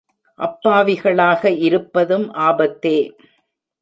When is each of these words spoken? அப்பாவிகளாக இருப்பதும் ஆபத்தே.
அப்பாவிகளாக 0.39 1.51
இருப்பதும் 1.59 2.27
ஆபத்தே. 2.41 2.97